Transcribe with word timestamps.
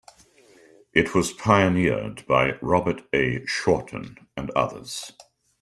It 0.95 1.13
was 1.13 1.31
pioneered 1.31 2.25
by 2.25 2.57
Robert 2.59 3.03
A. 3.13 3.41
Schorton, 3.45 4.17
and 4.35 4.49
others. 4.55 5.11